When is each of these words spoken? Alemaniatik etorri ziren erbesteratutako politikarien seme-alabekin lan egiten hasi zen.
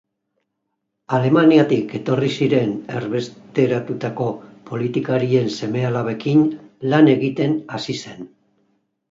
Alemaniatik 1.17 1.93
etorri 1.99 2.29
ziren 2.45 2.71
erbesteratutako 3.01 4.31
politikarien 4.71 5.53
seme-alabekin 5.61 6.43
lan 6.95 7.13
egiten 7.17 7.57
hasi 7.79 7.99
zen. 8.03 8.27